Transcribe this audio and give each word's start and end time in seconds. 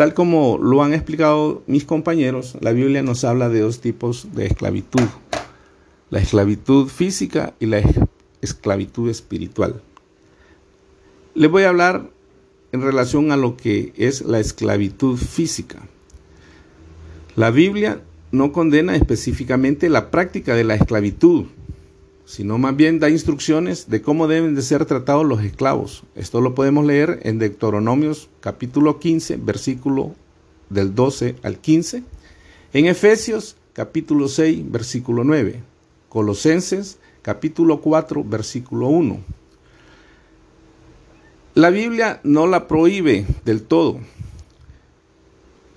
Tal 0.00 0.14
como 0.14 0.56
lo 0.56 0.82
han 0.82 0.94
explicado 0.94 1.62
mis 1.66 1.84
compañeros, 1.84 2.56
la 2.62 2.72
Biblia 2.72 3.02
nos 3.02 3.22
habla 3.22 3.50
de 3.50 3.60
dos 3.60 3.82
tipos 3.82 4.28
de 4.34 4.46
esclavitud. 4.46 5.06
La 6.08 6.20
esclavitud 6.20 6.88
física 6.88 7.52
y 7.60 7.66
la 7.66 7.82
esclavitud 8.40 9.10
espiritual. 9.10 9.82
Les 11.34 11.50
voy 11.50 11.64
a 11.64 11.68
hablar 11.68 12.08
en 12.72 12.80
relación 12.80 13.30
a 13.30 13.36
lo 13.36 13.58
que 13.58 13.92
es 13.94 14.22
la 14.22 14.40
esclavitud 14.40 15.18
física. 15.18 15.80
La 17.36 17.50
Biblia 17.50 18.00
no 18.32 18.52
condena 18.52 18.96
específicamente 18.96 19.90
la 19.90 20.10
práctica 20.10 20.54
de 20.54 20.64
la 20.64 20.76
esclavitud, 20.76 21.44
sino 22.30 22.58
más 22.58 22.76
bien 22.76 23.00
da 23.00 23.10
instrucciones 23.10 23.90
de 23.90 24.02
cómo 24.02 24.28
deben 24.28 24.54
de 24.54 24.62
ser 24.62 24.86
tratados 24.86 25.26
los 25.26 25.42
esclavos. 25.42 26.04
Esto 26.14 26.40
lo 26.40 26.54
podemos 26.54 26.86
leer 26.86 27.18
en 27.24 27.40
Deuteronomios 27.40 28.30
capítulo 28.38 29.00
15, 29.00 29.36
versículo 29.38 30.14
del 30.68 30.94
12 30.94 31.34
al 31.42 31.58
15, 31.58 32.04
en 32.72 32.86
Efesios 32.86 33.56
capítulo 33.72 34.28
6, 34.28 34.70
versículo 34.70 35.24
9, 35.24 35.60
Colosenses 36.08 37.00
capítulo 37.20 37.80
4, 37.80 38.22
versículo 38.22 38.86
1. 38.86 39.18
La 41.56 41.70
Biblia 41.70 42.20
no 42.22 42.46
la 42.46 42.68
prohíbe 42.68 43.26
del 43.44 43.62
todo. 43.62 43.98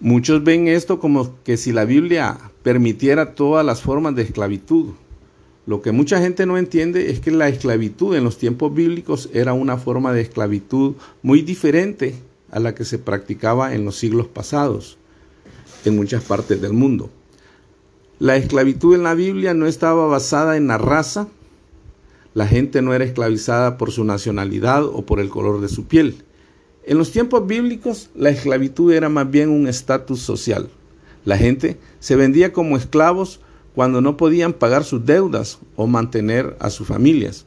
Muchos 0.00 0.44
ven 0.44 0.68
esto 0.68 1.00
como 1.00 1.42
que 1.44 1.56
si 1.56 1.72
la 1.72 1.86
Biblia 1.86 2.36
permitiera 2.62 3.34
todas 3.34 3.64
las 3.64 3.80
formas 3.80 4.14
de 4.14 4.22
esclavitud, 4.24 4.90
lo 5.64 5.80
que 5.80 5.92
mucha 5.92 6.20
gente 6.20 6.44
no 6.44 6.58
entiende 6.58 7.10
es 7.10 7.20
que 7.20 7.30
la 7.30 7.48
esclavitud 7.48 8.16
en 8.16 8.24
los 8.24 8.36
tiempos 8.36 8.74
bíblicos 8.74 9.28
era 9.32 9.52
una 9.52 9.76
forma 9.76 10.12
de 10.12 10.22
esclavitud 10.22 10.94
muy 11.22 11.42
diferente 11.42 12.16
a 12.50 12.58
la 12.58 12.74
que 12.74 12.84
se 12.84 12.98
practicaba 12.98 13.74
en 13.74 13.84
los 13.84 13.96
siglos 13.96 14.26
pasados 14.26 14.98
en 15.84 15.96
muchas 15.96 16.24
partes 16.24 16.60
del 16.60 16.72
mundo. 16.72 17.10
La 18.18 18.36
esclavitud 18.36 18.94
en 18.94 19.04
la 19.04 19.14
Biblia 19.14 19.54
no 19.54 19.66
estaba 19.66 20.06
basada 20.06 20.56
en 20.56 20.66
la 20.66 20.78
raza, 20.78 21.28
la 22.34 22.46
gente 22.46 22.82
no 22.82 22.94
era 22.94 23.04
esclavizada 23.04 23.78
por 23.78 23.92
su 23.92 24.04
nacionalidad 24.04 24.84
o 24.84 25.02
por 25.06 25.20
el 25.20 25.28
color 25.28 25.60
de 25.60 25.68
su 25.68 25.84
piel. 25.84 26.24
En 26.84 26.98
los 26.98 27.12
tiempos 27.12 27.46
bíblicos 27.46 28.10
la 28.14 28.30
esclavitud 28.30 28.92
era 28.92 29.08
más 29.08 29.30
bien 29.30 29.48
un 29.48 29.68
estatus 29.68 30.20
social. 30.20 30.68
La 31.24 31.38
gente 31.38 31.78
se 32.00 32.16
vendía 32.16 32.52
como 32.52 32.76
esclavos 32.76 33.40
cuando 33.74 34.00
no 34.00 34.16
podían 34.16 34.52
pagar 34.52 34.84
sus 34.84 35.04
deudas 35.04 35.58
o 35.76 35.86
mantener 35.86 36.56
a 36.60 36.70
sus 36.70 36.86
familias. 36.86 37.46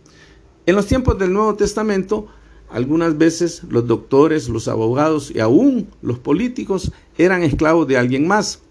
En 0.65 0.75
los 0.75 0.87
tiempos 0.87 1.19
del 1.19 1.33
Nuevo 1.33 1.55
Testamento, 1.55 2.27
algunas 2.69 3.17
veces 3.17 3.61
los 3.69 3.87
doctores, 3.87 4.49
los 4.49 4.67
abogados 4.67 5.31
y 5.33 5.39
aún 5.39 5.87
los 6.01 6.19
políticos 6.19 6.91
eran 7.17 7.43
esclavos 7.43 7.87
de 7.87 7.97
alguien 7.97 8.27
más. 8.27 8.61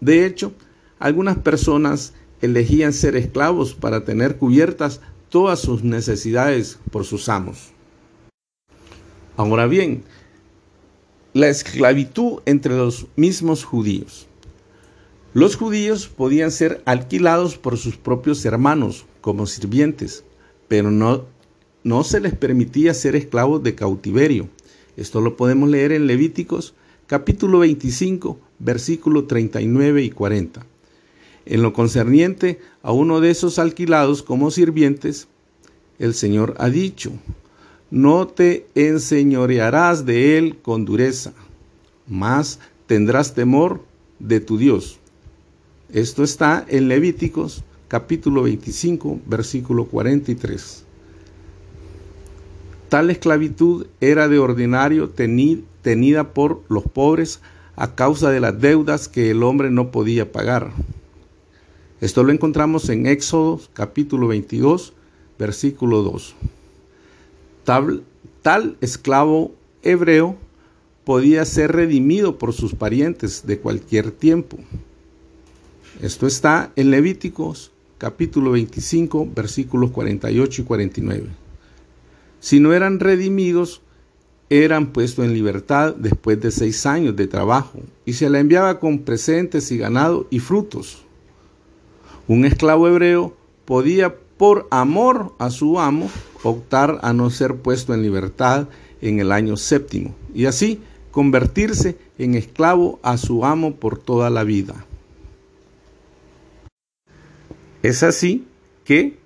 De 0.00 0.24
hecho, 0.24 0.52
algunas 0.98 1.38
personas 1.38 2.14
elegían 2.40 2.92
ser 2.92 3.16
esclavos 3.16 3.74
para 3.74 4.04
tener 4.04 4.36
cubiertas 4.36 5.00
todas 5.28 5.58
sus 5.58 5.82
necesidades 5.82 6.78
por 6.90 7.04
sus 7.04 7.28
amos. 7.28 7.72
Ahora 9.36 9.66
bien, 9.66 10.04
la 11.34 11.48
esclavitud 11.48 12.40
entre 12.46 12.74
los 12.76 13.06
mismos 13.16 13.64
judíos. 13.64 14.26
Los 15.36 15.56
judíos 15.56 16.08
podían 16.08 16.50
ser 16.50 16.80
alquilados 16.86 17.58
por 17.58 17.76
sus 17.76 17.98
propios 17.98 18.42
hermanos 18.46 19.04
como 19.20 19.44
sirvientes, 19.44 20.24
pero 20.66 20.90
no, 20.90 21.26
no 21.84 22.04
se 22.04 22.20
les 22.20 22.34
permitía 22.34 22.94
ser 22.94 23.16
esclavos 23.16 23.62
de 23.62 23.74
cautiverio. 23.74 24.48
Esto 24.96 25.20
lo 25.20 25.36
podemos 25.36 25.68
leer 25.68 25.92
en 25.92 26.06
Levíticos 26.06 26.72
capítulo 27.06 27.58
25, 27.58 28.38
versículo 28.60 29.24
39 29.24 30.04
y 30.04 30.10
40. 30.10 30.64
En 31.44 31.60
lo 31.60 31.74
concerniente 31.74 32.58
a 32.82 32.92
uno 32.92 33.20
de 33.20 33.28
esos 33.28 33.58
alquilados 33.58 34.22
como 34.22 34.50
sirvientes, 34.50 35.28
el 35.98 36.14
Señor 36.14 36.54
ha 36.56 36.70
dicho, 36.70 37.12
no 37.90 38.26
te 38.26 38.68
enseñorearás 38.74 40.06
de 40.06 40.38
él 40.38 40.56
con 40.62 40.86
dureza, 40.86 41.34
mas 42.06 42.58
tendrás 42.86 43.34
temor 43.34 43.84
de 44.18 44.40
tu 44.40 44.56
Dios 44.56 44.98
esto 45.92 46.24
está 46.24 46.64
en 46.68 46.88
Levíticos 46.88 47.62
capítulo 47.86 48.42
25, 48.42 49.20
versículo 49.24 49.86
43. 49.86 50.84
Tal 52.88 53.10
esclavitud 53.10 53.86
era 54.00 54.26
de 54.26 54.40
ordinario 54.40 55.10
tenida 55.10 56.34
por 56.34 56.62
los 56.68 56.82
pobres 56.84 57.40
a 57.76 57.94
causa 57.94 58.30
de 58.30 58.40
las 58.40 58.60
deudas 58.60 59.08
que 59.08 59.30
el 59.30 59.44
hombre 59.44 59.70
no 59.70 59.92
podía 59.92 60.32
pagar. 60.32 60.72
Esto 62.00 62.24
lo 62.24 62.32
encontramos 62.32 62.88
en 62.88 63.06
Éxodo 63.06 63.60
capítulo 63.72 64.26
22, 64.26 64.92
versículo 65.38 66.02
2. 66.02 66.34
Tal, 67.62 68.02
tal 68.42 68.76
esclavo 68.80 69.54
hebreo 69.82 70.36
podía 71.04 71.44
ser 71.44 71.70
redimido 71.70 72.38
por 72.38 72.52
sus 72.52 72.74
parientes 72.74 73.46
de 73.46 73.60
cualquier 73.60 74.10
tiempo. 74.10 74.58
Esto 76.02 76.26
está 76.26 76.72
en 76.76 76.90
Levíticos 76.90 77.72
capítulo 77.96 78.50
25 78.50 79.28
versículos 79.34 79.92
48 79.92 80.60
y 80.60 80.64
49. 80.66 81.26
Si 82.38 82.60
no 82.60 82.74
eran 82.74 83.00
redimidos, 83.00 83.80
eran 84.50 84.92
puestos 84.92 85.24
en 85.24 85.32
libertad 85.32 85.94
después 85.96 86.38
de 86.38 86.50
seis 86.50 86.84
años 86.84 87.16
de 87.16 87.26
trabajo 87.26 87.80
y 88.04 88.12
se 88.12 88.28
la 88.28 88.40
enviaba 88.40 88.78
con 88.78 88.98
presentes 88.98 89.72
y 89.72 89.78
ganado 89.78 90.26
y 90.28 90.38
frutos. 90.40 91.06
Un 92.28 92.44
esclavo 92.44 92.88
hebreo 92.88 93.34
podía 93.64 94.16
por 94.36 94.68
amor 94.70 95.32
a 95.38 95.48
su 95.48 95.80
amo 95.80 96.10
optar 96.42 96.98
a 97.00 97.14
no 97.14 97.30
ser 97.30 97.56
puesto 97.56 97.94
en 97.94 98.02
libertad 98.02 98.68
en 99.00 99.18
el 99.18 99.32
año 99.32 99.56
séptimo 99.56 100.14
y 100.34 100.44
así 100.44 100.78
convertirse 101.10 101.96
en 102.18 102.34
esclavo 102.34 103.00
a 103.02 103.16
su 103.16 103.46
amo 103.46 103.76
por 103.76 103.96
toda 103.96 104.28
la 104.28 104.44
vida. 104.44 104.84
Es 107.82 108.02
así 108.02 108.46
que 108.84 109.18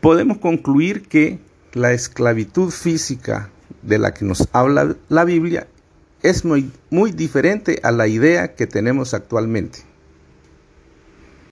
podemos 0.00 0.38
concluir 0.38 1.08
que 1.08 1.38
la 1.72 1.92
esclavitud 1.92 2.70
física 2.70 3.50
de 3.82 3.98
la 3.98 4.14
que 4.14 4.24
nos 4.24 4.48
habla 4.52 4.96
la 5.08 5.24
Biblia 5.24 5.66
es 6.22 6.44
muy, 6.44 6.70
muy 6.90 7.12
diferente 7.12 7.80
a 7.82 7.92
la 7.92 8.08
idea 8.08 8.54
que 8.54 8.66
tenemos 8.66 9.14
actualmente. 9.14 9.80